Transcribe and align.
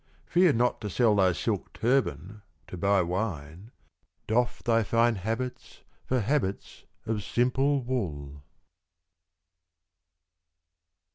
Fear 0.25 0.53
not 0.53 0.81
to 0.81 0.89
sell 0.89 1.15
thy 1.15 1.31
silk 1.33 1.73
Turban, 1.73 2.41
to 2.65 2.75
buy 2.75 3.03
Wine. 3.03 3.69
Doff 4.25 4.63
thy 4.63 4.81
fine 4.81 5.13
Habits 5.17 5.81
for 6.05 6.21
Habits 6.21 6.85
of 7.05 7.23
simple 7.23 7.83
Wool. 7.83 8.41